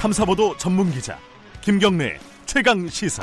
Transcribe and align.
탐사보도 0.00 0.56
전문 0.56 0.90
기자 0.90 1.18
김경래 1.60 2.18
최강 2.46 2.88
시사. 2.88 3.22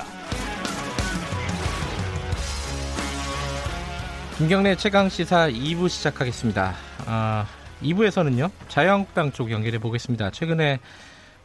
김경래 4.37 4.75
최강 4.75 5.09
시사 5.09 5.49
2부 5.49 5.89
시작하겠습니다. 5.89 6.75
아, 7.07 7.47
2부에서는요 7.81 8.51
자유한국당 8.67 9.31
쪽 9.31 9.49
연결해 9.49 9.79
보겠습니다. 9.79 10.29
최근에 10.29 10.77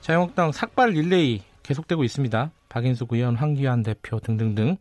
자유한국당 0.03 0.53
삭발 0.53 0.91
릴레이 0.91 1.41
계속되고 1.63 2.05
있습니다. 2.05 2.51
박인숙 2.69 3.15
의원, 3.15 3.35
황기환 3.35 3.83
대표 3.83 4.21
등등등. 4.21 4.77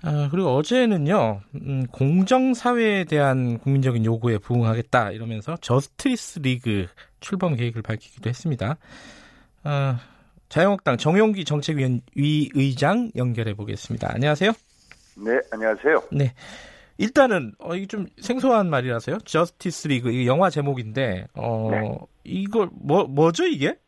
아, 0.00 0.28
그리고 0.30 0.56
어제는요 0.56 1.42
음, 1.56 1.86
공정 1.92 2.54
사회에 2.54 3.04
대한 3.04 3.58
국민적인 3.58 4.06
요구에 4.06 4.38
부응하겠다 4.38 5.10
이러면서 5.10 5.58
저스티스 5.60 6.38
리그 6.38 6.86
출범 7.20 7.56
계획을 7.56 7.82
밝히기도 7.82 8.30
했습니다. 8.30 8.78
아, 9.64 9.98
자유한국당 10.48 10.96
정용기 10.96 11.44
정책위원 11.44 12.00
위 12.16 12.50
의장 12.54 13.10
연결해 13.16 13.54
보겠습니다. 13.54 14.08
안녕하세요. 14.14 14.52
네, 15.24 15.40
안녕하세요. 15.52 16.02
네. 16.12 16.32
일단은 16.98 17.52
어 17.58 17.74
이게 17.74 17.86
좀 17.86 18.06
생소한 18.20 18.68
말이라서요. 18.68 19.18
저스티스 19.24 19.88
리그 19.88 20.10
이 20.10 20.26
영화 20.26 20.50
제목인데 20.50 21.26
어 21.34 21.68
네. 21.70 21.98
이걸 22.24 22.68
뭐 22.72 23.04
뭐죠 23.04 23.44
이게? 23.46 23.78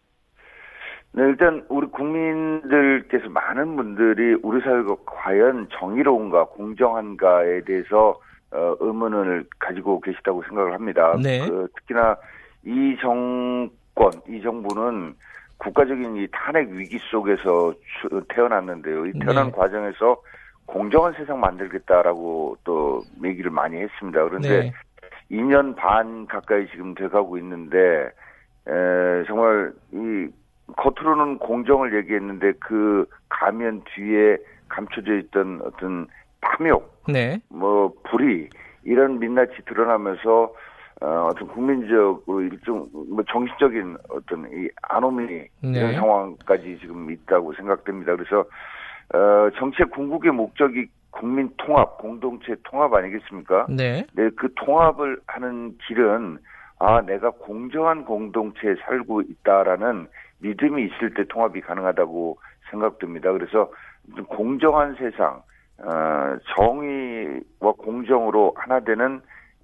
네, 1.14 1.22
일단 1.24 1.64
우리 1.68 1.86
국민들께서 1.88 3.28
많은 3.28 3.76
분들이 3.76 4.34
우리 4.42 4.62
사회가 4.62 4.96
과연 5.04 5.68
정의로운가 5.78 6.46
공정한가에 6.46 7.64
대해서 7.64 8.18
어, 8.50 8.76
의문을 8.80 9.46
가지고 9.58 10.00
계시다고 10.00 10.42
생각을 10.48 10.72
합니다. 10.72 11.14
네. 11.22 11.46
그, 11.46 11.68
특히나 11.76 12.16
이 12.64 12.96
정권, 13.00 14.10
이 14.28 14.40
정부는 14.42 15.14
국가적인 15.62 16.16
이 16.16 16.26
탄핵 16.32 16.68
위기 16.70 16.98
속에서 17.10 17.72
추- 18.00 18.22
태어났는데요. 18.28 19.06
이 19.06 19.12
태어난 19.20 19.46
네. 19.46 19.52
과정에서 19.52 20.20
공정한 20.66 21.12
세상 21.12 21.38
만들겠다라고 21.38 22.56
또 22.64 23.02
얘기를 23.22 23.50
많이 23.50 23.76
했습니다. 23.80 24.24
그런데 24.24 24.48
네. 24.48 24.72
2년 25.30 25.76
반 25.76 26.26
가까이 26.26 26.66
지금 26.68 26.94
돼가고 26.94 27.38
있는데 27.38 28.10
에, 28.66 29.24
정말 29.28 29.72
이 29.92 30.28
겉으로는 30.76 31.38
공정을 31.38 31.94
얘기했는데 31.96 32.52
그 32.58 33.06
가면 33.28 33.82
뒤에 33.94 34.38
감춰져 34.68 35.14
있던 35.18 35.60
어떤 35.64 36.06
탐욕, 36.40 37.02
네. 37.06 37.38
뭐 37.48 37.92
불의 38.10 38.48
이런 38.84 39.20
민낯이 39.20 39.58
드러나면서 39.66 40.52
어, 41.02 41.30
어떤 41.32 41.48
국민적으로 41.48 42.42
일종 42.42 42.88
뭐 42.92 43.24
정신적인 43.28 43.96
어떤 44.08 44.46
이 44.52 44.68
아노미 44.82 45.26
네. 45.26 45.48
이런 45.60 45.94
상황까지 45.94 46.78
지금 46.80 47.10
있다고 47.10 47.52
생각됩니다. 47.54 48.14
그래서 48.14 48.44
어, 49.12 49.50
정책 49.58 49.90
궁극의 49.90 50.30
목적이 50.30 50.86
국민 51.10 51.50
통합, 51.56 51.98
공동체 51.98 52.54
통합 52.62 52.94
아니겠습니까? 52.94 53.66
네. 53.68 54.06
네, 54.12 54.30
그 54.36 54.54
통합을 54.54 55.18
하는 55.26 55.76
길은 55.88 56.38
아 56.78 57.00
내가 57.00 57.30
공정한 57.30 58.04
공동체에 58.04 58.76
살고 58.86 59.22
있다라는 59.22 60.06
믿음이 60.38 60.84
있을 60.84 61.14
때 61.14 61.24
통합이 61.24 61.62
가능하다고 61.62 62.38
생각됩니다. 62.70 63.32
그래서 63.32 63.72
좀 64.14 64.24
공정한 64.26 64.94
세상, 64.94 65.42
어, 65.78 66.36
정의와 66.54 67.72
공정으로 67.76 68.54
하나 68.56 68.78
되는 68.80 69.20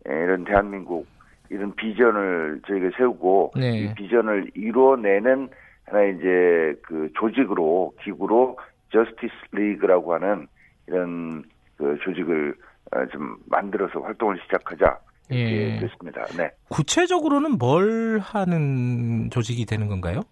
에, 0.09 0.13
이런 0.13 0.45
대한민국 0.45 1.07
이런 1.51 1.75
비전을 1.75 2.61
저희가 2.67 2.91
세우고 2.97 3.53
네. 3.57 3.79
이 3.79 3.95
비전을 3.95 4.51
이루어내는 4.55 5.49
하나의 5.87 6.17
이제 6.17 6.75
그 6.83 7.09
조직으로 7.15 7.95
기구로 8.03 8.59
저스티스 8.93 9.33
리그라고 9.53 10.15
하는 10.15 10.47
이런 10.87 11.45
그 11.77 11.99
조직을 12.03 12.55
어, 12.93 13.07
좀 13.07 13.37
만들어서 13.47 14.01
활동을 14.01 14.39
시작하자 14.45 14.99
이렇게 15.31 15.75
예. 15.75 15.79
됐습니다. 15.81 16.25
네, 16.37 16.51
구체적으로는 16.71 17.59
뭘 17.59 18.19
하는 18.23 19.29
조직이 19.31 19.67
되는 19.67 19.89
건가요? 19.89 20.23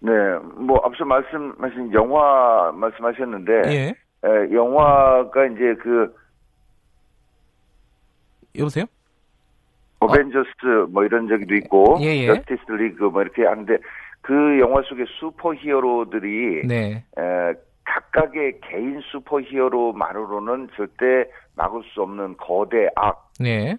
네, 0.00 0.12
뭐 0.56 0.80
앞서 0.84 1.04
말씀하신 1.04 1.92
영화 1.94 2.72
말씀하셨는데 2.74 3.52
예. 3.66 3.94
에, 4.24 4.52
영화가 4.52 5.46
이제 5.46 5.74
그 5.82 6.14
여보세요? 8.58 8.84
어벤져스 10.04 10.90
뭐 10.90 11.04
이런 11.04 11.28
저기도 11.28 11.54
있고 11.56 11.98
예, 12.00 12.06
예. 12.16 12.26
저스티스 12.26 12.72
리그 12.72 13.04
뭐 13.04 13.22
이렇게 13.22 13.44
하는데 13.44 13.78
그 14.22 14.58
영화 14.60 14.82
속에 14.82 15.04
슈퍼 15.18 15.54
히어로들이 15.54 16.66
네. 16.66 17.04
에, 17.18 17.54
각각의 17.84 18.60
개인 18.62 19.00
슈퍼 19.10 19.40
히어로만으로는 19.40 20.68
절대 20.76 21.28
막을 21.56 21.82
수 21.92 22.02
없는 22.02 22.36
거대 22.36 22.88
네. 23.40 23.76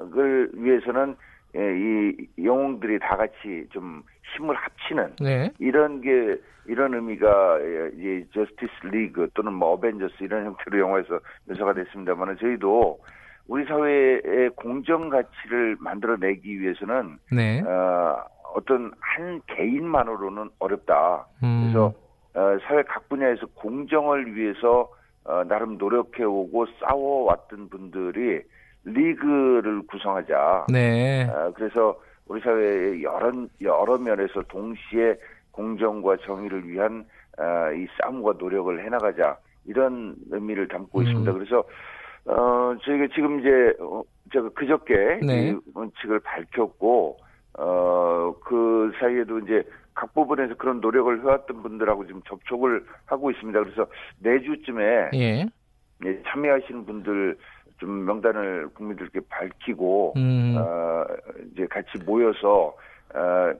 악을 0.00 0.50
위해서는 0.54 1.16
예, 1.54 1.60
이 1.60 2.26
영웅들이 2.42 2.98
다 2.98 3.16
같이 3.16 3.66
좀 3.70 4.02
힘을 4.34 4.54
합치는 4.54 5.16
네. 5.20 5.50
이런 5.58 6.00
게 6.00 6.36
이런 6.66 6.94
의미가 6.94 7.58
예, 7.60 7.90
이 7.94 8.24
저스티스 8.32 8.86
리그 8.90 9.28
또는 9.34 9.52
뭐 9.52 9.72
어벤져스 9.72 10.14
이런 10.20 10.46
형태로 10.46 10.78
영화에서 10.78 11.20
묘사가 11.46 11.74
됐습니다만은 11.74 12.38
저희도 12.38 12.98
우리 13.48 13.64
사회의 13.64 14.50
공정 14.56 15.08
가치를 15.08 15.76
만들어내기 15.80 16.60
위해서는 16.60 17.18
네. 17.30 17.60
어, 17.62 18.24
어떤 18.54 18.92
한 19.00 19.40
개인만으로는 19.46 20.50
어렵다. 20.58 21.26
음. 21.42 21.62
그래서 21.62 21.92
어, 22.34 22.58
사회 22.66 22.82
각 22.82 23.08
분야에서 23.08 23.46
공정을 23.54 24.34
위해서 24.34 24.88
어, 25.24 25.44
나름 25.44 25.78
노력해오고 25.78 26.66
싸워왔던 26.80 27.68
분들이 27.68 28.40
리그를 28.84 29.82
구성하자. 29.86 30.66
네. 30.72 31.28
어, 31.28 31.52
그래서 31.54 31.98
우리 32.26 32.40
사회의 32.40 33.02
여러 33.02 33.32
여러 33.60 33.98
면에서 33.98 34.42
동시에 34.48 35.16
공정과 35.50 36.16
정의를 36.24 36.66
위한 36.68 37.04
어, 37.38 37.72
이 37.72 37.86
싸움과 38.00 38.34
노력을 38.38 38.84
해나가자 38.84 39.36
이런 39.64 40.16
의미를 40.30 40.68
담고 40.68 41.00
음. 41.00 41.04
있습니다. 41.04 41.32
그래서 41.32 41.64
어, 42.26 42.74
저희가 42.82 43.08
지금 43.14 43.40
이제 43.40 43.74
어, 43.80 44.02
제가 44.32 44.48
그저께 44.50 45.20
네. 45.22 45.50
이 45.50 45.56
원칙을 45.74 46.20
밝혔고 46.20 47.18
어, 47.58 48.34
그 48.44 48.92
사이에도 48.98 49.38
이제 49.40 49.62
각 49.94 50.14
부분에서 50.14 50.54
그런 50.54 50.80
노력을 50.80 51.20
해왔던 51.20 51.62
분들하고 51.62 52.06
지금 52.06 52.22
접촉을 52.26 52.84
하고 53.06 53.30
있습니다. 53.30 53.60
그래서 53.62 53.86
내주쯤에 54.20 55.10
예. 55.14 55.46
예, 56.04 56.22
참여하시는 56.26 56.86
분들 56.86 57.36
좀 57.78 58.04
명단을 58.04 58.68
국민들께 58.74 59.20
밝히고 59.28 60.14
음. 60.16 60.56
어, 60.58 61.04
이제 61.52 61.66
같이 61.66 61.98
모여서 62.04 62.74
어, 63.14 63.52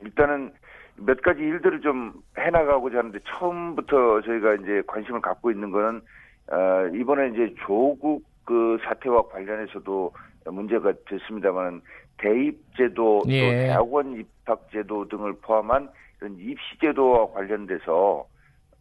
일단은 0.00 0.52
몇 0.96 1.22
가지 1.22 1.40
일들을 1.40 1.80
좀 1.80 2.12
해나가고자 2.36 2.98
하는데 2.98 3.18
처음부터 3.26 4.20
저희가 4.22 4.54
이제 4.56 4.82
관심을 4.86 5.20
갖고 5.20 5.50
있는 5.50 5.70
거는 5.70 6.02
어, 6.50 6.86
이번에 6.94 7.28
이제 7.28 7.54
조국 7.66 8.24
그 8.44 8.78
사태와 8.84 9.22
관련해서도 9.28 10.12
문제가 10.46 10.92
됐습니다만 11.08 11.82
대입제도 12.18 12.94
또 12.94 13.22
예. 13.28 13.66
대학원 13.66 14.18
입학제도 14.18 15.08
등을 15.08 15.34
포함한 15.40 15.88
이런 16.20 16.36
입시제도와 16.38 17.30
관련돼서 17.32 18.26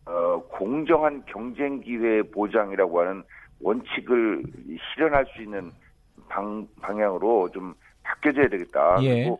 어, 0.05 0.43
공정한 0.49 1.23
경쟁 1.25 1.79
기회 1.81 2.23
보장이라고 2.23 3.01
하는 3.01 3.23
원칙을 3.61 4.43
실현할 4.93 5.25
수 5.27 5.41
있는 5.43 5.71
방, 6.27 6.67
방향으로 6.81 7.49
좀 7.51 7.73
바뀌어져야 8.03 8.47
되겠다. 8.47 8.97
예. 9.01 9.23
그리고 9.23 9.39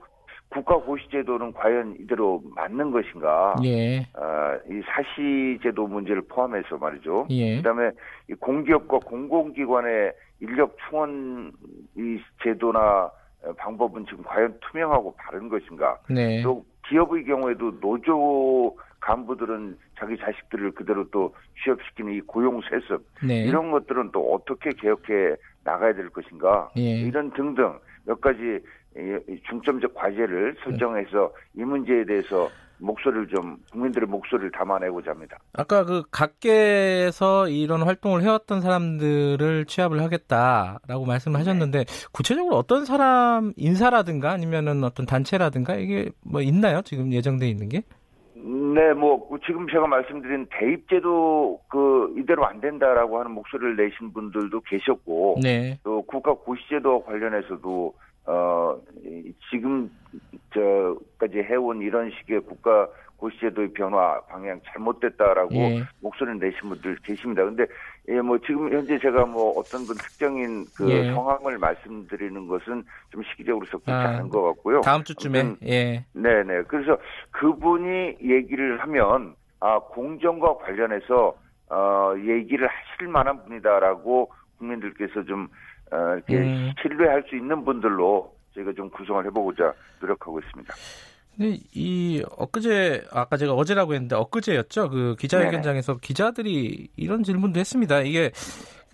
국가 0.50 0.78
고시제도는 0.78 1.54
과연 1.54 1.96
이대로 2.00 2.42
맞는 2.56 2.92
것인가? 2.92 3.56
예. 3.64 4.00
아, 4.14 4.58
이 4.68 4.82
사시제도 4.86 5.88
문제를 5.88 6.24
포함해서 6.28 6.78
말이죠. 6.78 7.28
예. 7.30 7.58
그다음에 7.58 7.92
이 8.30 8.34
공기업과 8.34 9.00
공공기관의 9.00 10.12
인력 10.42 10.76
충원 10.88 11.52
이 11.96 12.20
제도나 12.44 13.12
어, 13.42 13.54
방법은 13.58 14.06
지금 14.10 14.24
과연 14.24 14.58
투명하고 14.60 15.14
바른 15.18 15.50
것인가? 15.50 15.98
네. 16.10 16.42
또 16.42 16.66
기업의 16.88 17.26
경우에도 17.26 17.80
노조 17.80 18.76
간부들은 19.00 19.78
자기 19.98 20.18
자식들을 20.18 20.72
그대로 20.72 21.08
또 21.10 21.34
취업시키는 21.64 22.14
이 22.14 22.22
고용 22.22 22.60
세습 22.62 23.06
네. 23.26 23.44
이런 23.44 23.72
것들은 23.72 24.12
또 24.12 24.34
어떻게 24.34 24.72
개혁해 24.72 25.36
나가야 25.64 25.94
될 25.94 26.10
것인가 26.10 26.70
예. 26.78 26.82
이런 26.82 27.32
등등 27.32 27.80
몇 28.06 28.20
가지 28.20 28.60
중점적 29.50 29.94
과제를 29.94 30.56
설정해서 30.64 31.32
이 31.56 31.64
문제에 31.64 32.06
대해서 32.06 32.50
목소리를 32.82 33.28
좀 33.28 33.58
국민들의 33.72 34.08
목소리를 34.08 34.52
담아내고자 34.52 35.12
합니다. 35.12 35.38
아까 35.54 35.84
그 35.84 36.04
각계에서 36.12 37.50
이런 37.50 37.82
활동을 37.82 38.22
해왔던 38.22 38.62
사람들을 38.62 39.66
취합을 39.66 40.02
하겠다라고 40.02 41.06
말씀을 41.06 41.40
하셨는데 41.40 41.84
구체적으로 42.14 42.56
어떤 42.56 42.86
사람 42.86 43.52
인사라든가 43.58 44.32
아니면은 44.32 44.84
어떤 44.86 45.06
단체라든가 45.06 45.76
이게 45.76 46.10
뭐 46.24 46.42
있나요? 46.42 46.82
지금 46.84 47.12
예정돼 47.12 47.50
있는 47.50 47.68
게? 47.68 47.84
네, 48.34 48.94
뭐 48.94 49.28
지금 49.46 49.68
제가 49.68 49.86
말씀드린 49.88 50.48
대입제도 50.58 51.60
그 51.68 52.16
이대로 52.18 52.46
안 52.46 52.62
된다라고 52.62 53.20
하는 53.20 53.32
목소리를 53.32 53.76
내신 53.76 54.14
분들도 54.14 54.62
계셨고, 54.62 55.40
네. 55.44 55.78
또 55.84 56.02
국가 56.04 56.34
고시제도 56.34 57.04
관련해서도 57.04 57.94
어 58.30 58.80
지금 59.50 59.90
저까지 60.54 61.40
해온 61.40 61.82
이런 61.82 62.12
식의 62.12 62.42
국가 62.42 62.88
고시제도의 63.18 63.74
변화 63.74 64.22
방향 64.30 64.62
잘못됐다라고 64.66 65.56
예. 65.56 65.84
목소리를 66.00 66.40
내신 66.40 66.70
분들 66.70 66.98
계십니다. 67.04 67.44
근데 67.44 67.66
예, 68.08 68.22
뭐 68.22 68.38
지금 68.40 68.72
현재 68.72 69.00
제가 69.00 69.26
뭐 69.26 69.60
어떤 69.60 69.84
분 69.86 69.98
특정인 69.98 70.66
그 70.76 70.90
예. 70.90 71.12
성함을 71.12 71.58
말씀드리는 71.58 72.48
것은 72.48 72.84
좀 73.12 73.24
시기적으로 73.24 73.66
적절치 73.66 73.92
아, 73.92 74.10
않은 74.10 74.30
것 74.30 74.44
같고요. 74.44 74.82
다음 74.82 75.04
주쯤에 75.04 75.40
아무튼 75.42 75.68
예. 75.68 76.06
네 76.14 76.44
네. 76.44 76.62
그래서 76.68 76.98
그분이 77.32 78.18
얘기를 78.22 78.80
하면 78.80 79.36
아 79.60 79.80
공정과 79.80 80.58
관련해서 80.58 81.36
어 81.72 82.14
얘기를 82.18 82.68
하실 82.68 83.08
만한 83.08 83.44
분이다라고 83.44 84.32
국민들께서 84.60 85.24
좀 85.24 85.48
어, 85.92 86.14
이렇게 86.16 86.38
음. 86.38 86.72
신뢰할 86.82 87.24
수 87.30 87.36
있는 87.36 87.64
분들로 87.64 88.34
저희가 88.54 88.74
좀 88.74 88.90
구성을 88.90 89.26
해보고자 89.26 89.74
노력하고 90.02 90.40
있습니다. 90.40 90.74
근데 91.36 91.58
이 91.74 92.22
엊그제 92.38 93.06
아까 93.12 93.38
제가 93.38 93.54
어제라고 93.54 93.94
했는데 93.94 94.16
엊그제였죠. 94.16 94.90
그 94.90 95.16
기자회견장에서 95.18 95.98
기자들이 95.98 96.90
이런 96.98 97.24
질문도 97.24 97.60
했습니다. 97.60 98.02
이게 98.02 98.32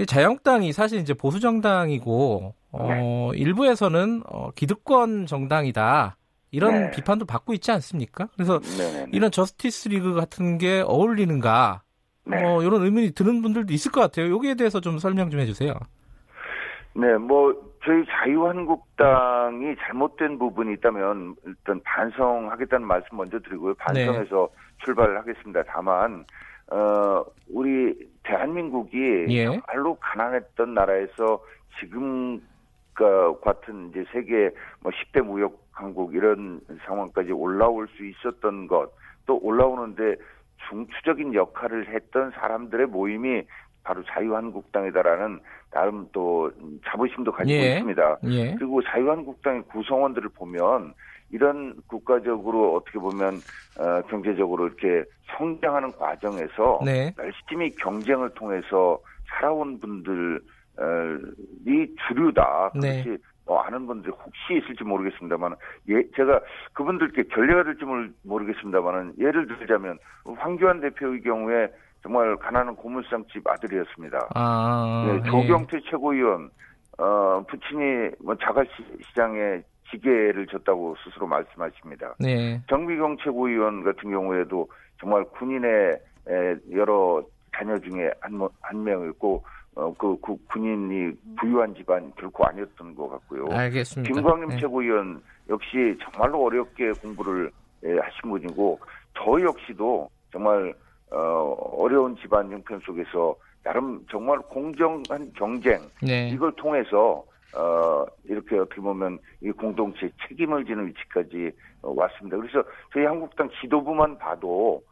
자유한국당이 0.06 0.71
사실 0.71 1.00
이제 1.00 1.13
보수 1.13 1.39
정당이고 1.39 2.53
어 2.71 3.31
일부에서는 3.33 4.24
어 4.27 4.51
기득권 4.51 5.25
정당이다. 5.25 6.18
이런 6.51 6.74
네. 6.74 6.92
비판도 6.92 7.25
받고 7.25 7.53
있지 7.53 7.71
않습니까? 7.71 8.30
그래서 8.36 8.59
네네. 8.59 9.07
이런 9.12 9.31
저스티스 9.31 9.89
리그 9.89 10.13
같은 10.13 10.57
게 10.57 10.83
어울리는가? 10.86 11.81
네. 12.27 12.44
어, 12.44 12.62
이런 12.62 12.83
의문이 12.83 13.12
드는 13.12 13.42
분들도 13.42 13.74
있을 13.74 13.92
것 13.92 14.01
같아요. 14.01 14.33
여기에 14.33 14.56
대해서 14.56 14.80
좀 14.80 15.00
설명 15.00 15.30
좀 15.30 15.39
해주세요. 15.39 15.74
네, 16.95 17.18
뭐 17.18 17.53
저희 17.83 18.06
자유한국당이 18.06 19.75
잘못된 19.77 20.39
부분이 20.39 20.74
있다면 20.74 21.36
일단 21.45 21.81
반성하겠다는 21.83 22.88
말씀 22.88 23.18
먼저 23.18 23.39
드리고요. 23.39 23.74
반성해서 23.75 24.50
출발을 24.83 25.18
하겠습니다. 25.19 25.63
다만 25.68 26.25
어 26.71 27.24
우리 27.50 27.94
대한민국이 28.24 29.25
예. 29.30 29.45
정말로 29.45 29.95
가난했던 30.00 30.74
나라에서 30.74 31.44
지금 31.80 32.42
그 32.94 33.39
같은 33.42 33.89
이제 33.89 34.06
세계 34.12 34.50
뭐 34.80 34.92
10대 34.92 35.21
무역 35.21 35.62
강국 35.71 36.15
이런 36.15 36.62
상황까지 36.86 37.33
올라올 37.33 37.88
수 37.89 38.06
있었던 38.06 38.68
것 38.68 38.89
또 39.25 39.39
올라오는데 39.42 40.15
중추적인 40.69 41.33
역할을 41.33 41.89
했던 41.89 42.31
사람들의 42.31 42.88
모임이 42.88 43.44
바로 43.86 44.04
자유한국당이다라는 44.04 45.40
나름 45.72 46.08
또 46.12 46.52
자부심도 46.86 47.32
가지고 47.32 47.56
예. 47.58 47.74
있습니다. 47.74 48.18
예. 48.26 48.56
그리고 48.56 48.82
자유한국당의 48.82 49.62
구성원들을 49.72 50.30
보면 50.36 50.94
이런 51.32 51.76
국가적으로 51.88 52.76
어떻게 52.76 52.98
보면 53.00 53.36
어, 53.80 54.02
경제적으로 54.10 54.68
이렇게 54.68 55.04
성장하는 55.38 55.92
과정에서 55.94 56.80
네. 56.84 57.14
열심히 57.20 57.76
경쟁을 57.76 58.32
통해서 58.32 59.00
살아온 59.30 59.80
분들이 59.80 60.40
주류다. 62.08 62.72
네. 62.81 63.04
그렇지 63.04 63.24
뭐 63.48 63.60
아는 63.62 63.86
분들이 63.86 64.12
혹시 64.12 64.58
있을지 64.64 64.84
모르겠습니다만 64.84 65.56
예 65.90 66.02
제가 66.16 66.42
그분들께 66.74 67.24
결례가 67.24 67.64
될지 67.64 67.86
모르- 67.86 68.10
모르겠습니다만은 68.24 69.14
예를 69.20 69.48
들자면 69.48 70.00
황교안 70.38 70.81
대표의 70.81 71.22
경우에 71.22 71.68
정말 72.06 72.36
가난한 72.38 72.75
고물상집 72.75 73.48
아들이었습니다. 73.48 74.30
아, 74.36 75.06
네, 75.07 75.16
예. 75.16 75.24
조경태 75.24 75.80
최고위원 75.90 76.52
어 77.00 77.44
부친이 77.50 78.12
뭐 78.24 78.36
자갈시장에 78.36 79.63
지게를 79.90 80.46
졌다고 80.46 80.96
스스로 81.04 81.25
말씀하십니다. 81.25 82.13
네. 82.19 82.62
정미경 82.69 83.18
최고위원 83.24 83.84
같은 83.84 84.12
경우에도 84.12 84.68
정말 85.00 85.24
군인의 85.25 86.00
에, 86.30 86.56
여러 86.74 87.24
자녀 87.57 87.75
중에 87.80 88.12
한, 88.22 88.36
모- 88.38 88.52
한 88.62 88.84
명이었고 88.84 89.44
어, 89.75 89.94
그, 89.98 90.16
그 90.22 90.38
군인이 90.52 91.12
부유한 91.40 91.74
집안 91.74 92.13
결코 92.16 92.46
아니었던 92.46 92.96
것 92.96 93.10
같고요. 93.10 93.48
알겠습니다. 93.52 94.13
김광림 94.13 94.50
네. 94.50 94.57
최고위원 94.60 95.22
역시 95.50 95.98
정말로 96.04 96.44
어렵게 96.46 96.92
공부를 97.02 97.52
예, 97.84 97.98
하신 97.98 98.30
분이고 98.30 98.80
저 99.18 99.42
역시도 99.42 100.10
정말 100.31 100.74
어, 101.16 101.56
어려운 101.78 102.18
집안 102.18 102.52
형편 102.52 102.82
속에서 102.86 103.36
나름 103.64 104.06
정말 104.12 104.38
공정한 104.40 105.32
경쟁 105.34 105.80
네. 106.02 106.30
이걸 106.30 106.52
통해서 106.58 107.24
어 107.56 108.06
이렇게 108.26 108.58
어떻게 108.58 108.82
보면 108.82 109.18
이 109.42 109.50
공동체 109.52 110.10
책임을 110.28 110.66
지는 110.66 110.88
위치까지 110.88 111.52
어, 111.82 111.94
왔습니다. 111.96 112.36
그래서 112.36 112.62
저희 112.94 113.06
한국당 113.06 113.50
지도부만 113.62 114.18
봐도 114.18 114.84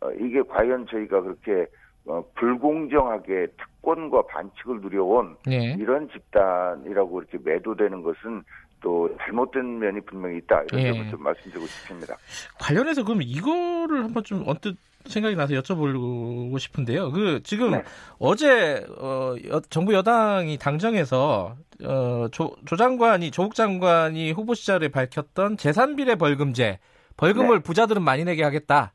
어, 0.00 0.10
이게 0.12 0.40
과연 0.42 0.86
저희가 0.86 1.20
그렇게 1.20 1.66
어, 2.06 2.24
불공정하게 2.36 3.48
특권과 3.58 4.22
반칙을 4.28 4.80
누려온 4.80 5.36
네. 5.44 5.76
이런 5.78 6.08
집단이라고 6.08 7.20
이렇게 7.20 7.38
매도되는 7.44 8.02
것은 8.02 8.42
또 8.80 9.14
잘못된 9.18 9.78
면이 9.78 10.00
분명히 10.00 10.38
있다 10.38 10.62
이런 10.70 10.80
예. 10.80 10.92
점을 10.92 11.10
좀 11.10 11.22
말씀드리고 11.22 11.66
싶습니다. 11.66 12.16
관련해서 12.58 13.04
그럼 13.04 13.20
이거를 13.22 14.04
한번 14.04 14.24
좀 14.24 14.42
언뜻 14.46 14.76
생각이 15.10 15.36
나서 15.36 15.54
여쭤보고 15.54 16.58
싶은데요. 16.58 17.10
그 17.12 17.40
지금 17.44 17.72
네. 17.72 17.82
어제 18.18 18.84
어, 18.98 19.34
여- 19.48 19.60
정부 19.70 19.94
여당이 19.94 20.58
당정에서 20.58 21.56
어, 21.84 22.26
조, 22.32 22.54
조 22.66 22.76
장관이 22.76 23.30
조국 23.30 23.54
장관이 23.54 24.32
후보 24.32 24.54
시절에 24.54 24.88
밝혔던 24.88 25.56
재산비례 25.56 26.14
벌금제 26.16 26.78
벌금을 27.16 27.58
네. 27.58 27.62
부자들은 27.62 28.02
많이 28.02 28.24
내게 28.24 28.42
하겠다. 28.42 28.92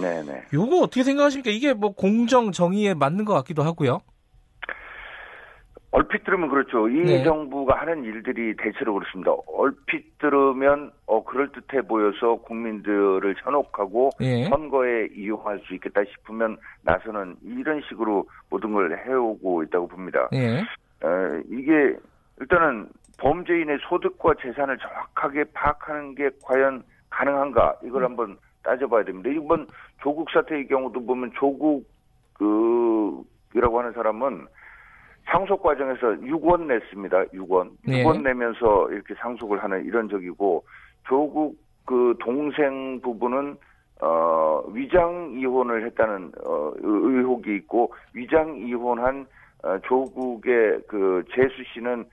네네. 0.00 0.44
요거 0.54 0.78
어떻게 0.80 1.02
생각하십니까? 1.04 1.50
이게 1.50 1.74
뭐 1.74 1.92
공정 1.94 2.50
정의에 2.52 2.94
맞는 2.94 3.24
것 3.24 3.34
같기도 3.34 3.62
하고요. 3.62 4.00
얼핏 5.94 6.24
들으면 6.24 6.48
그렇죠. 6.48 6.88
이 6.88 7.02
네. 7.02 7.22
정부가 7.22 7.78
하는 7.78 8.02
일들이 8.02 8.56
대체로 8.56 8.94
그렇습니다. 8.94 9.30
얼핏 9.46 10.18
들으면 10.18 10.90
어 11.06 11.22
그럴 11.22 11.52
듯해 11.52 11.82
보여서 11.82 12.36
국민들을 12.36 13.34
현혹하고 13.38 14.10
예. 14.22 14.44
선거에 14.44 15.08
이용할 15.14 15.60
수 15.60 15.74
있겠다 15.74 16.00
싶으면 16.04 16.56
나서는 16.80 17.36
이런 17.42 17.82
식으로 17.88 18.26
모든 18.48 18.72
걸 18.72 18.98
해오고 19.06 19.64
있다고 19.64 19.88
봅니다. 19.88 20.30
예. 20.32 20.60
어, 21.04 21.42
이게 21.50 21.94
일단은 22.40 22.88
범죄인의 23.18 23.78
소득과 23.88 24.34
재산을 24.40 24.78
정확하게 24.78 25.44
파악하는 25.52 26.14
게 26.14 26.30
과연 26.42 26.82
가능한가 27.10 27.76
이걸 27.84 28.04
한번 28.04 28.38
따져봐야 28.62 29.04
됩니다. 29.04 29.28
이번 29.28 29.66
조국 30.00 30.30
사태의 30.30 30.68
경우도 30.68 31.04
보면 31.04 31.32
조국 31.34 31.86
그이라고 32.32 33.78
하는 33.78 33.92
사람은 33.92 34.46
상속 35.26 35.62
과정에서 35.62 36.08
6원 36.20 36.66
냈습니다. 36.66 37.24
6원. 37.26 37.70
네. 37.86 38.02
6원 38.04 38.22
내면서 38.22 38.90
이렇게 38.90 39.14
상속을 39.14 39.62
하는 39.62 39.84
이런 39.84 40.08
적이고 40.08 40.64
조국 41.06 41.56
그 41.84 42.14
동생 42.20 43.00
부부는 43.00 43.56
어 44.00 44.62
위장 44.72 45.32
이혼을 45.36 45.86
했다는 45.86 46.32
어 46.44 46.72
의- 46.76 46.82
의혹이 46.82 47.54
있고 47.56 47.92
위장 48.14 48.56
이혼한 48.56 49.26
어, 49.62 49.78
조국의 49.84 50.80
그 50.88 51.22
재수 51.32 51.54
씨는 51.72 52.04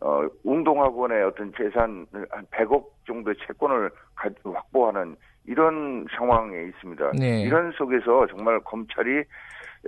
어 0.00 0.26
운동학원의 0.44 1.22
어떤 1.22 1.52
재산을 1.56 2.06
한 2.30 2.44
100억 2.50 2.84
정도의 3.06 3.36
채권을 3.46 3.90
가- 4.16 4.28
확보하는 4.44 5.14
이런 5.46 6.04
상황에 6.16 6.62
있습니다. 6.64 7.12
네. 7.18 7.42
이런 7.42 7.70
속에서 7.72 8.26
정말 8.26 8.58
검찰이 8.60 9.22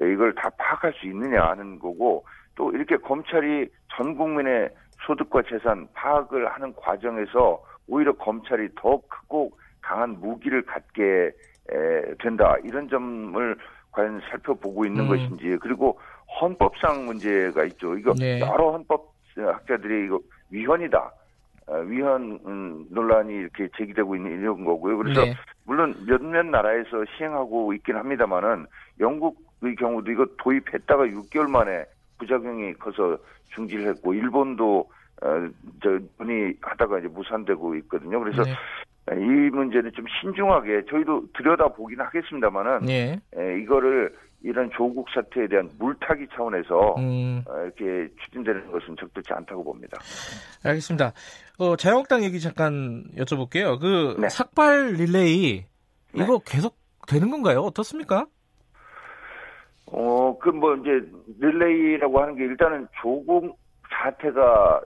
이걸 0.00 0.32
다 0.36 0.48
파악할 0.56 0.92
수 0.94 1.06
있느냐 1.06 1.42
하는 1.42 1.78
거고 1.80 2.24
또 2.58 2.72
이렇게 2.72 2.96
검찰이 2.96 3.68
전 3.96 4.16
국민의 4.16 4.68
소득과 5.06 5.42
재산 5.48 5.86
파악을 5.94 6.48
하는 6.50 6.74
과정에서 6.74 7.62
오히려 7.86 8.12
검찰이 8.14 8.68
더 8.74 9.00
크고 9.08 9.52
강한 9.80 10.18
무기를 10.20 10.62
갖게 10.62 11.30
에, 11.70 12.14
된다 12.20 12.56
이런 12.64 12.88
점을 12.88 13.56
과연 13.92 14.20
살펴보고 14.28 14.84
있는 14.84 15.04
음. 15.04 15.08
것인지 15.08 15.56
그리고 15.62 15.98
헌법상 16.40 17.06
문제가 17.06 17.64
있죠. 17.66 17.96
이거 17.96 18.12
네. 18.18 18.40
여러 18.40 18.72
헌법 18.72 19.14
학자들이 19.36 20.06
이거 20.06 20.18
위헌이다. 20.50 21.12
어, 21.68 21.74
위헌 21.80 22.40
음, 22.44 22.86
논란이 22.90 23.34
이렇게 23.34 23.68
제기되고 23.76 24.16
있는 24.16 24.32
이런 24.40 24.64
거고요. 24.64 24.98
그래서 24.98 25.24
네. 25.24 25.34
물론 25.64 25.94
몇몇 26.06 26.44
나라에서 26.44 27.04
시행하고 27.16 27.72
있긴 27.74 27.96
합니다만은 27.96 28.66
영국의 28.98 29.76
경우도 29.78 30.10
이거 30.10 30.26
도입했다가 30.38 31.04
6개월 31.04 31.48
만에 31.48 31.84
부작용이 32.18 32.74
커서 32.74 33.18
중지를 33.54 33.88
했고 33.88 34.14
일본도 34.14 34.90
어, 35.22 35.28
저 35.82 35.98
분이 36.18 36.54
하다가 36.60 36.98
이제 37.00 37.08
무산되고 37.08 37.74
있거든요. 37.76 38.20
그래서 38.20 38.42
네. 38.44 38.52
이 39.16 39.50
문제는 39.50 39.90
좀 39.92 40.04
신중하게 40.20 40.84
저희도 40.90 41.28
들여다 41.36 41.68
보긴 41.68 42.00
하겠습니다만은 42.00 42.88
예. 42.90 43.20
에, 43.36 43.60
이거를 43.62 44.14
이런 44.42 44.70
조국 44.76 45.08
사태에 45.12 45.48
대한 45.48 45.68
물타기 45.78 46.28
차원에서 46.34 46.94
음, 46.98 47.42
어, 47.48 47.52
이렇게 47.64 48.12
추진되는 48.24 48.70
것은 48.70 48.96
적절치 49.00 49.32
않다고 49.32 49.64
봅니다. 49.64 49.98
알겠습니다. 50.64 51.12
어, 51.58 51.74
자유한국당 51.74 52.22
얘기 52.22 52.38
잠깐 52.38 53.04
여쭤볼게요. 53.16 53.80
그 53.80 54.16
네. 54.20 54.28
삭발 54.28 54.92
릴레이 54.92 55.64
네. 56.14 56.22
이거 56.22 56.38
계속 56.38 56.76
되는 57.08 57.30
건가요? 57.30 57.60
어떻습니까? 57.62 58.26
어, 59.92 60.38
그 60.38 60.50
뭐 60.50 60.74
이제 60.76 61.02
릴레이라고 61.40 62.20
하는 62.20 62.36
게 62.36 62.44
일단은 62.44 62.88
조국 63.00 63.58
사태가 63.90 64.82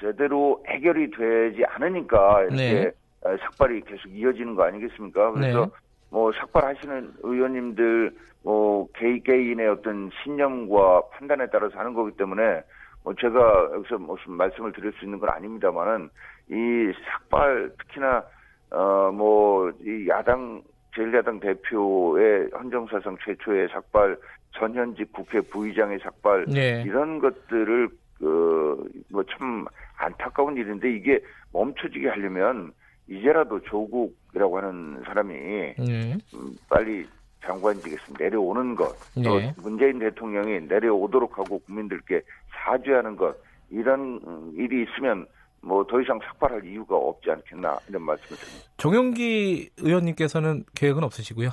제대로 0.00 0.62
해결이 0.68 1.10
되지 1.10 1.64
않으니까 1.64 2.42
이렇게 2.42 2.56
네. 2.56 2.92
어, 3.24 3.36
삭발이 3.36 3.82
계속 3.82 4.08
이어지는 4.08 4.54
거 4.54 4.64
아니겠습니까? 4.64 5.32
그래서 5.32 5.66
네. 5.66 5.70
뭐 6.10 6.32
삭발하시는 6.32 7.12
의원님들 7.22 8.14
뭐 8.42 8.88
개인 8.94 9.22
개인의 9.22 9.68
어떤 9.68 10.10
신념과 10.22 11.02
판단에 11.12 11.46
따라서 11.52 11.78
하는 11.78 11.94
거기 11.94 12.16
때문에 12.16 12.62
뭐 13.04 13.14
제가 13.14 13.70
여기서 13.74 13.98
무슨 13.98 14.32
말씀을 14.32 14.72
드릴 14.72 14.92
수 14.92 15.04
있는 15.04 15.18
건 15.18 15.30
아닙니다만은 15.30 16.10
이 16.50 16.92
삭발 17.06 17.70
특히나 17.78 18.24
어뭐 18.70 19.72
이 19.84 20.08
야당 20.08 20.62
제1야당 20.96 21.40
대표의 21.40 22.50
헌정사상 22.52 23.16
최초의 23.24 23.68
삭발 23.68 24.18
전현직 24.58 25.12
국회 25.12 25.40
부의장의 25.40 25.98
삭발 26.00 26.46
네. 26.48 26.82
이런 26.86 27.18
것들을 27.18 27.88
그뭐 28.18 29.24
참 29.30 29.64
안타까운 29.96 30.56
일인데 30.56 30.94
이게 30.94 31.20
멈춰지게 31.52 32.08
하려면 32.08 32.72
이제라도 33.08 33.60
조국이라고 33.62 34.58
하는 34.58 35.02
사람이 35.04 35.34
네. 35.34 36.18
음, 36.34 36.56
빨리 36.68 37.06
장관직에서 37.44 38.02
내려오는 38.18 38.76
것, 38.76 38.94
또 39.14 39.40
네. 39.40 39.52
문재인 39.56 39.98
대통령이 39.98 40.60
내려오도록 40.68 41.38
하고 41.38 41.58
국민들께 41.60 42.22
사죄하는 42.50 43.16
것 43.16 43.36
이런 43.70 44.20
음, 44.24 44.52
일이 44.56 44.84
있으면 44.84 45.26
뭐 45.62 45.84
더 45.84 46.00
이상 46.00 46.18
삭발할 46.20 46.64
이유가 46.64 46.96
없지 46.96 47.30
않겠나 47.30 47.78
이런 47.88 48.02
말씀을 48.02 48.38
드립니다. 48.38 48.68
정영기 48.76 49.70
의원님께서는 49.78 50.64
계획은 50.74 51.04
없으시고요. 51.04 51.50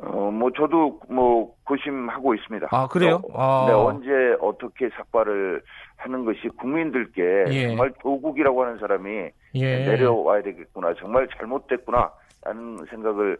어, 0.00 0.30
뭐 0.30 0.50
저도 0.52 1.00
뭐 1.08 1.55
고심하고 1.66 2.34
있습니다. 2.34 2.68
아, 2.70 2.86
그래요? 2.88 3.20
어, 3.32 3.42
아. 3.42 3.66
네, 3.66 3.72
언제 3.72 4.36
어떻게 4.40 4.88
삭발을 4.90 5.62
하는 5.96 6.24
것이 6.24 6.48
국민들께 6.56 7.44
예. 7.48 7.68
정말 7.68 7.92
조국이라고 8.02 8.64
하는 8.64 8.78
사람이 8.78 9.30
예. 9.56 9.84
내려와야 9.84 10.42
되겠구나. 10.42 10.94
정말 10.94 11.28
잘못됐구나. 11.36 12.10
라는 12.42 12.78
생각을 12.88 13.36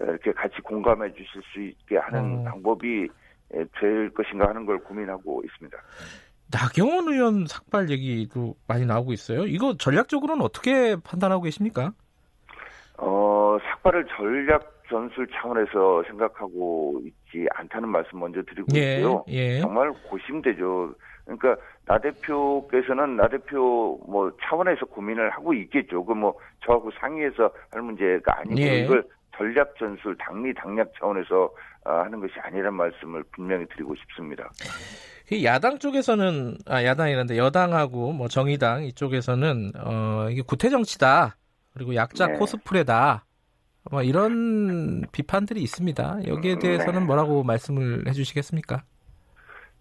이렇게 0.00 0.32
같이 0.32 0.60
공감해 0.62 1.12
주실 1.12 1.42
수 1.52 1.60
있게 1.60 1.96
하는 1.96 2.40
어. 2.40 2.50
방법이 2.50 3.08
될 3.80 4.10
것인가 4.10 4.48
하는 4.48 4.66
걸 4.66 4.78
고민하고 4.78 5.42
있습니다. 5.44 5.78
나경원 6.50 7.12
의원 7.12 7.46
삭발 7.46 7.90
얘기도 7.90 8.56
많이 8.66 8.84
나오고 8.84 9.12
있어요. 9.12 9.46
이거 9.46 9.76
전략적으로는 9.76 10.42
어떻게 10.42 10.96
판단하고 10.96 11.42
계십니까? 11.42 11.92
어, 12.96 13.58
삭발을 13.62 14.06
전략 14.16 14.77
전술 14.88 15.26
차원에서 15.28 16.02
생각하고 16.08 17.00
있지 17.04 17.46
않다는 17.54 17.88
말씀 17.88 18.18
먼저 18.18 18.42
드리고 18.42 18.66
예. 18.74 18.96
있고요. 18.96 19.24
예. 19.28 19.60
정말 19.60 19.92
고심되죠. 20.08 20.94
그러니까 21.24 21.56
나 21.84 21.98
대표께서는 21.98 23.16
나 23.16 23.28
대표 23.28 24.00
뭐 24.08 24.32
차원에서 24.42 24.86
고민을 24.86 25.30
하고 25.30 25.52
있겠죠. 25.52 26.04
그 26.04 26.14
뭐 26.14 26.34
저하고 26.64 26.90
상의해서 27.00 27.50
할 27.70 27.82
문제가 27.82 28.40
아니고 28.40 28.60
예. 28.60 28.80
이걸 28.80 29.04
전략 29.36 29.74
전술 29.78 30.16
당리 30.18 30.52
당략 30.54 30.90
차원에서 30.98 31.50
아, 31.84 32.00
하는 32.00 32.20
것이 32.20 32.32
아니란 32.42 32.74
말씀을 32.74 33.22
분명히 33.32 33.66
드리고 33.66 33.94
싶습니다. 33.94 34.50
이 35.30 35.44
야당 35.44 35.78
쪽에서는 35.78 36.56
아 36.66 36.82
야당이란데 36.84 37.36
여당하고 37.36 38.12
뭐 38.12 38.28
정의당 38.28 38.84
이쪽에서는 38.84 39.72
어 39.84 40.28
이게 40.30 40.42
구태 40.42 40.70
정치다 40.70 41.36
그리고 41.74 41.94
약자 41.94 42.26
네. 42.26 42.32
코스프레다 42.34 43.24
뭐 43.90 44.02
이런 44.02 45.02
비판들이 45.12 45.62
있습니다. 45.62 46.26
여기에 46.26 46.54
음, 46.54 46.58
대해서는 46.58 47.00
네. 47.00 47.06
뭐라고 47.06 47.42
말씀을 47.42 48.06
해주시겠습니까? 48.08 48.82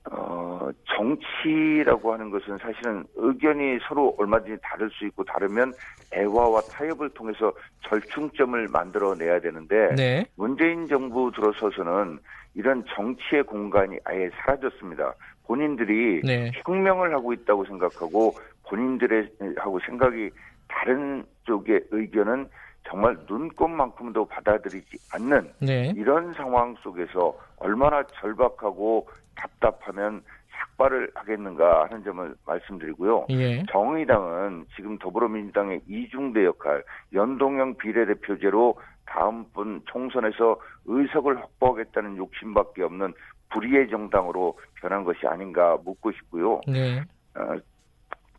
어, 0.10 0.70
정치라고 0.96 2.14
하는 2.14 2.30
것은 2.30 2.58
사실은 2.60 3.04
의견이 3.16 3.80
서로 3.88 4.16
얼마든지 4.18 4.62
다를 4.64 4.90
수 4.92 5.06
있고 5.08 5.24
다르면 5.26 5.74
대화와 6.12 6.62
타협을 6.62 7.10
통해서 7.10 7.52
절충점을 7.88 8.68
만들어내야 8.70 9.42
되는데 9.42 9.94
네, 9.96 10.26
문재인 10.36 10.88
정부 10.88 11.32
들어서서는 11.36 12.20
이런 12.56 12.84
정치의 12.96 13.44
공간이 13.44 13.98
아예 14.06 14.30
사라졌습니다. 14.42 15.14
본인들이 15.46 16.22
네, 16.24 16.52
혁명을 16.66 17.14
하고 17.14 17.34
있다고 17.34 17.66
생각하고 17.66 18.34
본인들의 18.68 19.30
하고 19.58 19.80
생각이 19.86 20.30
다른 20.68 21.24
쪽의 21.46 21.82
의견은 21.92 22.48
정말 22.88 23.18
눈꼽만큼도 23.28 24.26
받아들이지 24.26 24.98
않는 25.14 25.52
네, 25.60 25.94
이런 25.96 26.34
상황 26.34 26.76
속에서 26.82 27.38
얼마나 27.58 28.04
절박하고 28.20 29.08
답답하면 29.36 30.24
삭발을 30.52 31.12
하겠는가 31.14 31.84
하는 31.86 32.04
점을 32.04 32.34
말씀드리고요. 32.46 33.28
예, 33.30 33.64
정의당은 33.70 34.66
지금 34.76 34.98
더불어민주당의 34.98 35.82
이중대 35.88 36.46
역할, 36.46 36.84
연동형 37.14 37.76
비례대표제로 37.78 38.76
다음 39.06 39.46
번 39.54 39.82
총선에서 39.86 40.60
의석을 40.86 41.38
확보하겠다는 41.40 42.18
욕심밖에 42.18 42.84
없는 42.84 43.14
불의의 43.50 43.90
정당으로 43.90 44.58
변한 44.76 45.04
것이 45.04 45.26
아닌가 45.28 45.78
묻고 45.84 46.12
싶고요. 46.12 46.62
네, 46.68 47.02
어, 47.36 47.56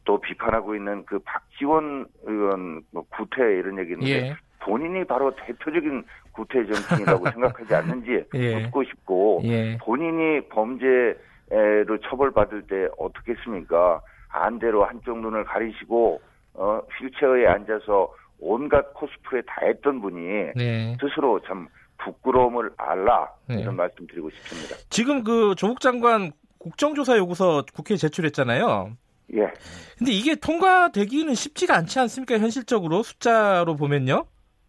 또 0.09 0.19
비판하고 0.19 0.75
있는 0.75 1.05
그 1.05 1.19
박지원 1.19 2.07
의원 2.23 2.81
뭐 2.93 3.05
구태 3.11 3.43
이런 3.43 3.79
얘기 3.79 3.93
있는데 3.93 4.29
예, 4.29 4.37
본인이 4.61 5.05
바로 5.05 5.37
대표적인 5.37 6.03
구태 6.33 6.65
정치인이라고 6.65 7.29
생각하지 7.31 7.75
않는지 7.75 8.25
예. 8.33 8.57
묻고 8.57 8.85
싶고 8.85 9.43
예, 9.45 9.77
본인이 9.77 10.41
범죄로 10.49 11.99
처벌받을 12.09 12.63
때 12.63 12.89
어떻게 12.97 13.33
했습니까? 13.33 14.01
안대로 14.31 14.87
한쪽 14.87 15.21
눈을 15.21 15.45
가리시고 15.45 16.23
어, 16.55 16.81
휠체어에 16.99 17.47
앉아서 17.47 18.11
온갖 18.41 18.95
코스프레 18.95 19.43
다 19.43 19.61
했던 19.67 20.01
분이 20.01 20.53
네. 20.57 20.97
스스로 21.03 21.39
참 21.41 21.69
부끄러움을 21.99 22.71
알라 22.79 23.29
네. 23.47 23.61
이런 23.61 23.77
말씀 23.77 24.07
드리고 24.07 24.31
싶습니다. 24.31 24.75
지금 24.89 25.23
그 25.23 25.55
조국 25.55 25.81
장관 25.81 26.33
국정조사 26.57 27.19
요구서 27.19 27.65
국회에 27.75 27.99
제출했잖아요. 27.99 28.97
예. 29.35 29.53
근데 29.99 30.13
이게 30.13 30.35
통과되기는 30.35 31.35
쉽지가 31.35 31.77
않지 31.77 31.99
않습니까? 32.01 32.39
현실적으로 32.39 33.03
숫자로 33.03 33.77
보면요. 33.77 34.25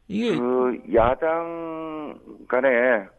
이게 0.07 0.35
그 0.35 0.81
야당 0.95 2.17
간에 2.47 2.67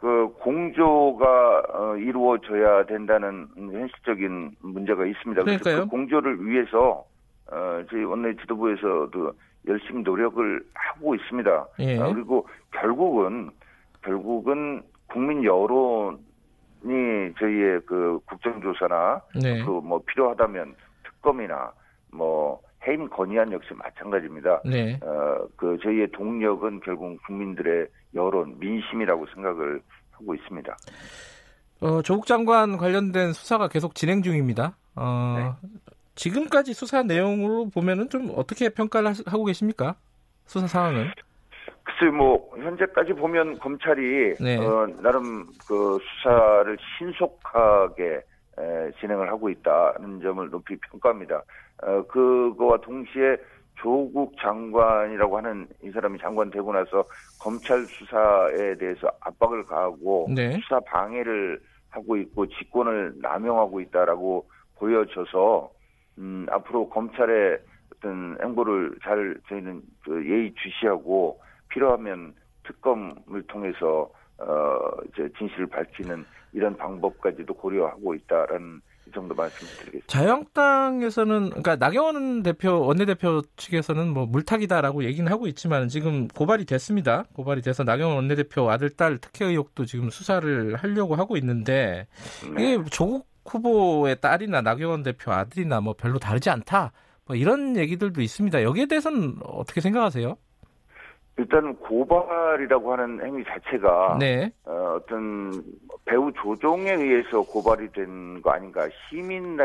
그 0.00 0.28
공조가 0.40 1.62
어, 1.72 1.96
이루어져야 1.96 2.84
된다는 2.86 3.48
현실적인 3.56 4.56
문제가 4.60 5.06
있습니다. 5.06 5.42
그러니까요. 5.44 5.84
그 5.84 5.86
공조를 5.86 6.44
위해서 6.44 7.04
어, 7.50 7.82
저희 7.90 8.02
원내 8.02 8.34
지도부에서도 8.40 9.32
열심히 9.68 10.02
노력을 10.02 10.62
하고 10.74 11.14
있습니다. 11.14 11.66
예. 11.78 11.98
어, 11.98 12.12
그리고 12.12 12.48
결국은 12.72 13.50
결국은 14.02 14.82
국민 15.06 15.44
여론이 15.44 16.18
저희의 17.38 17.80
그 17.86 18.18
국정조사나 18.26 19.22
네. 19.40 19.62
그뭐 19.64 20.02
필요하다면 20.06 20.74
특검이나 21.20 21.72
뭐 22.12 22.60
해임 22.86 23.08
건의안 23.08 23.52
역시 23.52 23.68
마찬가지입니다. 23.74 24.62
네. 24.64 24.98
어, 25.02 25.46
그 25.56 25.78
저희의 25.82 26.08
동력은 26.12 26.80
결국 26.80 27.22
국민들의 27.26 27.86
여론, 28.14 28.58
민심이라고 28.58 29.26
생각을 29.34 29.80
하고 30.12 30.34
있습니다. 30.34 30.76
어, 31.82 32.02
조국 32.02 32.26
장관 32.26 32.76
관련된 32.76 33.32
수사가 33.32 33.68
계속 33.68 33.94
진행 33.94 34.22
중입니다. 34.22 34.76
어, 34.96 35.56
지금까지 36.14 36.74
수사 36.74 37.02
내용으로 37.02 37.68
보면은 37.70 38.08
좀 38.08 38.32
어떻게 38.34 38.68
평가를 38.70 39.08
하- 39.08 39.14
하고 39.26 39.44
계십니까? 39.44 39.94
수사 40.46 40.66
상황은? 40.66 41.10
글쎄 41.84 42.10
뭐 42.10 42.50
현재까지 42.56 43.12
보면 43.12 43.58
검찰이 43.58 44.34
네. 44.40 44.56
어, 44.58 44.86
나름 45.02 45.46
그 45.66 45.98
수사를 46.02 46.76
신속하게 46.98 48.20
에, 48.58 48.90
진행을 49.00 49.28
하고 49.28 49.48
있다는 49.48 50.20
점을 50.20 50.48
높이 50.50 50.76
평가합니다. 50.76 51.42
어, 51.82 52.02
그거와 52.08 52.78
동시에 52.78 53.36
조국 53.76 54.36
장관이라고 54.38 55.38
하는 55.38 55.66
이 55.82 55.90
사람이 55.90 56.18
장관 56.18 56.50
되고 56.50 56.72
나서 56.72 57.04
검찰 57.38 57.86
수사에 57.86 58.76
대해서 58.76 59.10
압박을 59.20 59.64
가하고 59.64 60.28
네. 60.34 60.52
수사 60.52 60.80
방해를 60.80 61.60
하고 61.88 62.16
있고 62.16 62.46
직권을 62.46 63.14
남용하고 63.20 63.80
있다라고 63.80 64.46
보여져서 64.76 65.70
음, 66.18 66.46
앞으로 66.50 66.88
검찰의 66.90 67.58
어떤 67.96 68.36
행보를 68.42 68.96
잘 69.02 69.36
저희는 69.48 69.82
그 70.04 70.26
예의 70.28 70.54
주시하고 70.54 71.40
필요하면 71.68 72.34
특검을 72.64 73.42
통해서 73.48 74.10
어 74.40 74.78
이제 75.08 75.28
진실을 75.38 75.66
밝히는 75.66 76.24
이런 76.52 76.76
방법까지도 76.76 77.54
고려하고 77.54 78.14
있다라는 78.14 78.80
이 79.06 79.12
정도 79.12 79.34
말씀드리겠습니다. 79.34 80.06
자유한국당에서는 80.06 81.50
그러니까 81.50 81.76
나경원 81.76 82.42
대표 82.42 82.80
원내대표 82.80 83.42
측에서는 83.56 84.08
뭐 84.08 84.26
물타기다라고 84.26 85.04
얘기는 85.04 85.30
하고 85.30 85.46
있지만 85.46 85.88
지금 85.88 86.28
고발이 86.28 86.64
됐습니다. 86.64 87.24
고발이 87.34 87.62
돼서 87.62 87.82
나경원 87.84 88.16
원내대표 88.16 88.70
아들 88.70 88.90
딸 88.90 89.18
특혜 89.18 89.46
의혹도 89.46 89.84
지금 89.84 90.10
수사를 90.10 90.76
하려고 90.76 91.16
하고 91.16 91.36
있는데 91.36 92.06
네. 92.54 92.74
이게 92.74 92.84
조국 92.90 93.28
후보의 93.46 94.20
딸이나 94.20 94.60
나경원 94.60 95.02
대표 95.02 95.32
아들이나 95.32 95.80
뭐 95.80 95.94
별로 95.94 96.18
다르지 96.18 96.50
않다. 96.50 96.92
뭐 97.26 97.36
이런 97.36 97.76
얘기들도 97.76 98.20
있습니다. 98.20 98.62
여기에 98.62 98.86
대해서는 98.86 99.36
어떻게 99.42 99.80
생각하세요? 99.80 100.36
일단 101.36 101.74
고발이라고 101.76 102.92
하는 102.92 103.24
행위 103.24 103.44
자체가 103.44 104.18
네. 104.20 104.50
어, 104.64 104.96
어떤 104.96 105.62
배우 106.04 106.30
조종에 106.32 106.92
의해서 106.92 107.42
고발이 107.42 107.92
된 107.92 108.40
거 108.42 108.50
아닌가 108.50 108.86
시민 109.08 109.56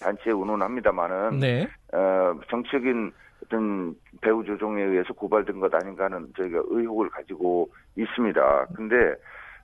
단체에 0.00 0.32
의논합니다만은 0.32 1.38
네. 1.38 1.68
어, 1.92 2.38
정치적인 2.48 3.12
어떤 3.44 3.94
배우 4.20 4.44
조종에 4.44 4.82
의해서 4.82 5.12
고발된 5.12 5.60
것 5.60 5.72
아닌가 5.74 6.04
하는 6.04 6.32
저희가 6.36 6.62
의혹을 6.66 7.10
가지고 7.10 7.68
있습니다. 7.96 8.66
근데 8.74 9.14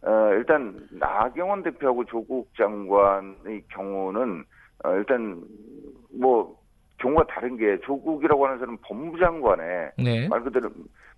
어, 0.03 0.31
일단 0.33 0.75
나경원 0.91 1.63
대표하고 1.63 2.05
조국 2.05 2.49
장관의 2.57 3.63
경우는 3.69 4.45
어, 4.85 4.95
일단 4.95 5.43
뭐 6.19 6.57
경우가 6.99 7.27
다른 7.27 7.57
게 7.57 7.79
조국이라고 7.81 8.47
하는 8.47 8.59
사람은 8.59 8.79
법무장관의 8.83 9.91
네. 9.99 10.29
말 10.29 10.43
그대로 10.43 10.71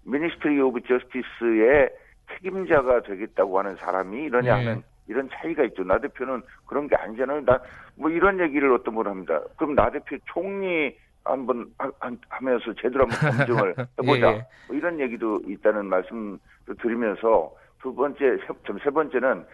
Ministry 0.04 0.61
of 0.61 0.80
Justice의 0.83 1.90
책임자가 2.35 3.02
되겠다고 3.02 3.58
하는 3.58 3.76
사람이 3.76 4.25
이러냐 4.25 4.56
네. 4.56 4.64
하면 4.64 4.82
이런 5.06 5.28
차이가 5.32 5.64
있죠. 5.64 5.85
나 5.85 5.99
대표는 5.99 6.42
그런 6.66 6.88
게 6.88 6.97
아니잖아요. 6.97 7.44
나 7.44 7.61
뭐 7.99 8.11
이런 8.11 8.38
얘기를 8.40 8.73
어떤 8.73 8.94
분 8.94 9.06
합니다. 9.06 9.40
그럼 9.56 9.75
나 9.75 9.90
대표 9.90 10.16
총리 10.26 10.97
한번 11.25 11.66
하, 11.78 11.90
면서 12.40 12.73
제대로 12.75 13.06
한번 13.06 13.47
검증을 13.47 13.75
해보자. 14.00 14.32
예. 14.35 14.47
뭐 14.68 14.76
이런 14.76 14.99
얘기도 15.00 15.40
있다는 15.47 15.87
말씀을 15.87 16.38
드리면서 16.80 17.52
두 17.82 17.94
번째, 17.94 18.38
세, 18.47 18.75
세 18.82 18.90
번째는 18.90 19.44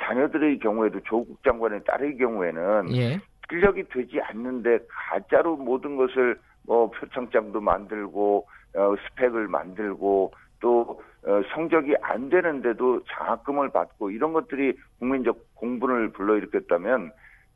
자녀들의 0.00 0.58
경우에도 0.60 1.00
조국 1.00 1.42
장관의 1.42 1.84
딸의 1.84 2.16
경우에는 2.18 2.96
예. 2.96 3.20
실력이 3.48 3.84
되지 3.88 4.20
않는데 4.20 4.80
가짜로 4.88 5.56
모든 5.56 5.96
것을 5.96 6.38
뭐 6.66 6.90
표창장도 6.90 7.60
만들고 7.60 8.46
어, 8.76 8.94
스펙을 9.08 9.48
만들고 9.48 10.32
또 10.60 11.02
어, 11.26 11.42
성적이 11.54 11.96
안 12.02 12.28
되는데도 12.28 13.02
장학금을 13.04 13.70
받고 13.70 14.10
이런 14.10 14.32
것들이 14.32 14.76
국민적 14.98 15.54
공분을 15.54 16.10
불러일으켰다면 16.12 17.10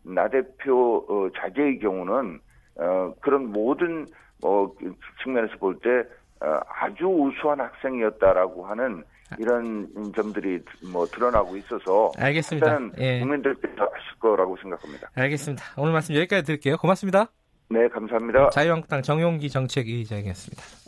나 0.05 0.29
대표 0.29 1.05
어, 1.09 1.29
자제의 1.37 1.79
경우는 1.79 2.41
어, 2.77 3.15
그런 3.21 3.53
모든 3.53 4.07
어, 4.45 4.71
측면에서 5.23 5.59
볼때 5.59 6.05
어, 6.41 6.61
아주 6.69 7.07
우수한 7.07 7.61
학생이었다라고 7.61 8.67
하는 8.67 9.05
이런 9.39 9.89
점들이 10.15 10.61
뭐 10.93 11.07
드러나고 11.07 11.57
있어서 11.57 12.11
알겠습니다. 12.19 12.67
일단은 12.67 12.93
예. 12.99 13.21
국민들께서 13.21 13.75
아실 13.75 14.19
거라고 14.21 14.57
생각합니다. 14.61 15.11
알겠습니다. 15.15 15.65
오늘 15.77 15.93
말씀 15.93 16.15
여기까지 16.15 16.45
드릴게요. 16.45 16.77
고맙습니다. 16.77 17.27
네, 17.71 17.89
감사합니다. 17.89 18.51
자유한국당 18.51 19.03
정용기 19.03 19.49
정책위의장이었습니다. 19.49 20.82